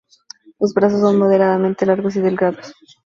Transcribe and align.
Los 0.59 0.73
brazos 0.73 0.99
son 1.01 1.19
moderadamente 1.19 1.85
largos 1.85 2.15
y 2.15 2.21
delgados. 2.21 2.73